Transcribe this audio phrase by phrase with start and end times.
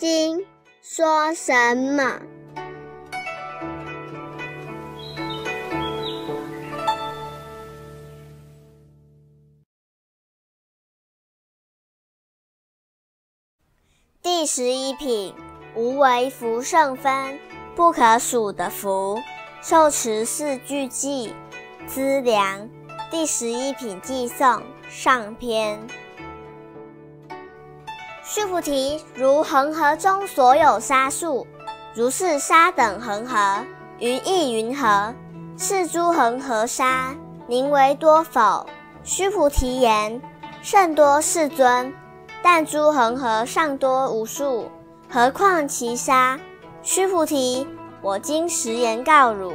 [0.00, 0.38] 经》
[0.80, 2.22] 说什么？
[14.22, 15.34] 第十一品，
[15.76, 17.38] 无为福胜分，
[17.76, 19.18] 不可数的福，
[19.60, 21.34] 受持四句偈，
[21.86, 22.70] 资粮。
[23.10, 25.86] 第十一品寄送上篇。
[28.32, 31.44] 须菩提，如恒河中所有沙数，
[31.96, 33.64] 如是沙等恒河，
[33.98, 35.12] 于意云何？
[35.58, 37.12] 是诸恒河沙，
[37.48, 38.64] 宁为多否？
[39.02, 40.22] 须菩提言：
[40.62, 41.92] 甚多，世尊。
[42.40, 44.70] 但诸恒河尚多无数，
[45.08, 46.38] 何况其沙？
[46.84, 47.66] 须菩提，
[48.00, 49.52] 我今实言告汝：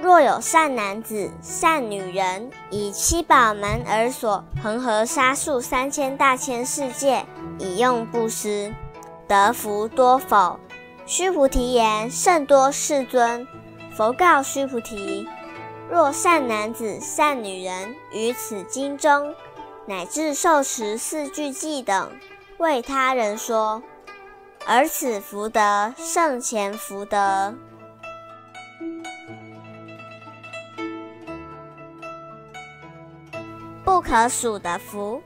[0.00, 7.21] 若有善男子、善女人，以七宝门而所恒河沙数三千大千世界，
[7.58, 8.74] 以用布施，
[9.28, 10.58] 得福多否？
[11.06, 13.46] 须菩提言：甚多，世尊。
[13.96, 15.28] 佛告须菩提：
[15.90, 19.34] 若善男子、善女人于此经中。
[19.84, 22.12] 乃至受持四句偈等，
[22.58, 23.82] 为他人说，
[24.64, 27.52] 而此福德胜前福德，
[33.84, 35.20] 不可数的福。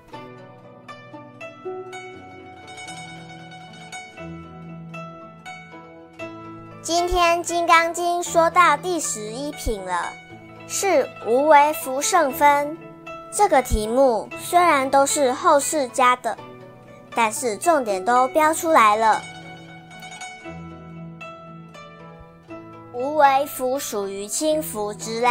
[6.87, 10.13] 今天《金刚经》说到第十一品了，
[10.69, 12.79] 是无为福胜分。
[13.33, 16.39] 这个题目虽然都是后世加的，
[17.13, 19.21] 但是重点都标出来了。
[22.93, 25.29] 无为福属于轻福之类，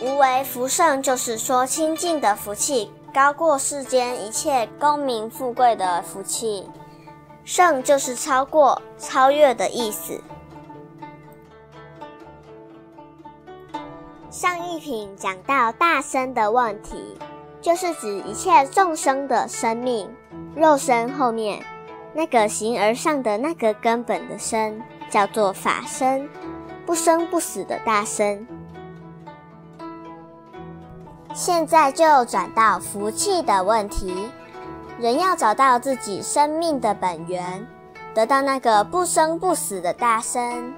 [0.00, 6.66] 无为福胜就是说清净的福气高过世间一切功名富贵的福气，
[7.44, 10.18] 胜就是超过、超越的意思。
[14.34, 17.16] 上一品讲到大身的问题，
[17.60, 20.10] 就是指一切众生的生命。
[20.56, 21.64] 肉身后面
[22.12, 26.28] 那个形而上的那个根本的身，叫做法身，
[26.84, 28.44] 不生不死的大身。
[31.32, 34.28] 现在就转到福气的问题，
[34.98, 37.64] 人要找到自己生命的本源，
[38.12, 40.74] 得到那个不生不死的大身，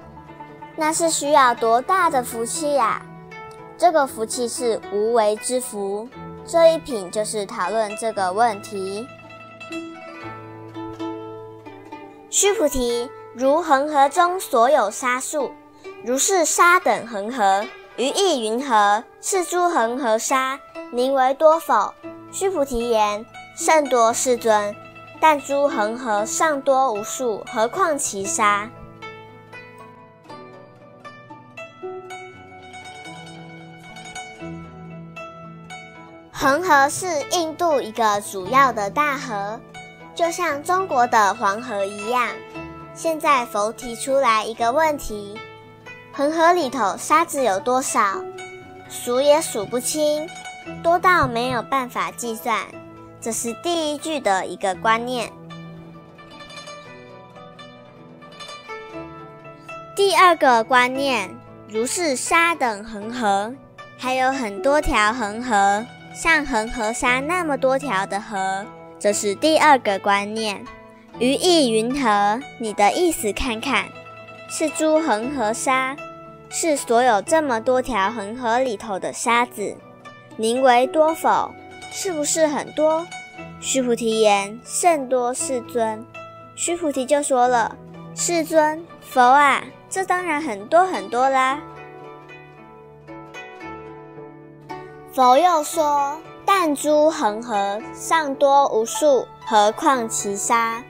[0.75, 3.01] 那是需要多大的福气呀？
[3.77, 6.09] 这个福气是无为之福，
[6.45, 9.07] 这一品就是讨论这个问题。
[12.31, 15.51] 须菩提，如恒河中所有沙数，
[16.03, 17.63] 如是沙等恒河，
[17.97, 19.03] 于意云何？
[19.21, 20.59] 是诸恒河沙，
[20.91, 21.93] 宁为多否？
[22.31, 24.75] 须菩提言：甚多，世尊。
[25.19, 28.69] 但诸恒河尚多无数，何况其沙？
[36.39, 39.59] 恒河是印度一个主要的大河，
[40.13, 42.29] 就像中国的黄河一样。
[42.93, 45.35] 现在佛提出来一个问题：
[46.13, 48.21] 恒河里头沙子有多少？
[48.87, 50.29] 数也数不清，
[50.83, 52.67] 多到没有办法计算。
[53.19, 55.33] 这是第一句的一个观念。
[59.95, 61.35] 第二个观念，
[61.67, 63.51] 如是沙等恒河，
[63.97, 65.83] 还有很多条恒河。
[66.19, 68.65] 像恒河沙那么多条的河，
[68.97, 70.65] 这是第二个观念。
[71.19, 72.41] 于意云何？
[72.57, 73.85] 你的意思看看，
[74.49, 75.95] 是诸恒河沙，
[76.49, 79.77] 是所有这么多条恒河里头的沙子，
[80.37, 81.53] 宁为多否？
[81.91, 83.05] 是不是很多？
[83.59, 86.03] 须菩提言：甚多，世尊。
[86.55, 87.75] 须菩提就说了：
[88.15, 91.59] 世尊，佛啊，这当然很多很多啦。
[95.17, 96.15] 佛又说
[96.45, 100.83] ：“但诸恒河尚多无数，何况其沙？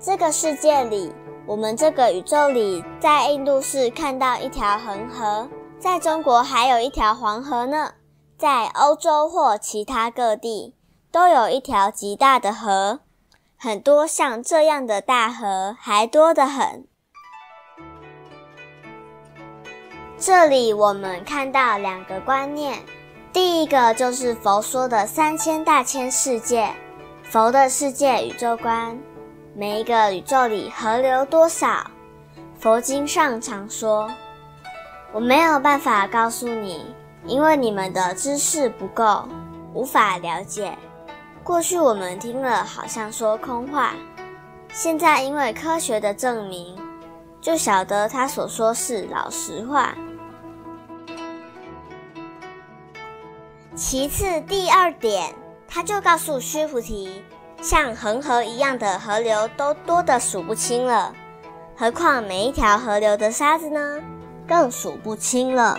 [0.00, 1.12] 这个世界里，
[1.44, 5.46] 我们这个宇宙里，在印度是看到一条恒河，
[5.78, 7.92] 在中国还有一条黄河呢，
[8.38, 10.74] 在欧洲或其他各地
[11.12, 13.00] 都有一条极大的河，
[13.58, 16.86] 很多像这样的大河还多得很。
[20.16, 22.78] 这里我们看到两个观念。”
[23.34, 26.70] 第一个就是佛说的三千大千世界，
[27.24, 28.96] 佛的世界宇宙观，
[29.56, 31.90] 每一个宇宙里河流多少？
[32.60, 34.08] 佛经上常说，
[35.12, 36.86] 我没有办法告诉你，
[37.26, 39.24] 因为你们的知识不够，
[39.72, 40.78] 无法了解。
[41.42, 43.94] 过去我们听了好像说空话，
[44.72, 46.78] 现在因为科学的证明，
[47.40, 49.92] 就晓得他所说是老实话。
[53.76, 55.34] 其次，第二点，
[55.66, 57.22] 他就告诉须菩提，
[57.60, 61.12] 像恒河一样的河流都多得数不清了，
[61.76, 64.00] 何况每一条河流的沙子呢？
[64.46, 65.76] 更数不清了。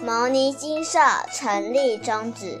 [0.00, 1.00] 牟尼金舍
[1.32, 2.60] 成立宗旨，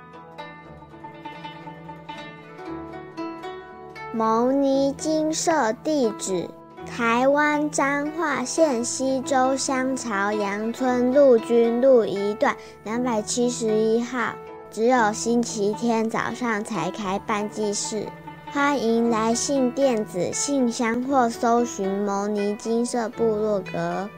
[4.13, 6.49] 牟尼金舍地址：
[6.85, 12.53] 台湾彰化县西周乡朝阳村陆军路一段
[12.83, 14.33] 两百七十一号。
[14.69, 18.05] 只有星期天早上才开办祭事，
[18.51, 24.09] 欢迎来信电子信箱或搜寻牟尼金色部落格。